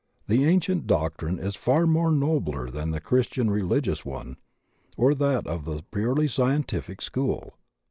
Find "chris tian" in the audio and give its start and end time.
2.99-3.51